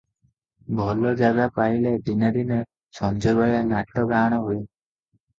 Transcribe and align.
ଭଲ 0.77 1.09
ଜାଗା 1.17 1.43
ପାଇଲେ 1.57 1.91
ଦିନେ 2.07 2.31
ଦିନେ 2.37 2.57
ସଞବେଳେ 2.99 3.59
ନାଟ 3.73 4.07
ଗାଆଣ 4.13 4.41
ହୁଏ। 4.47 4.57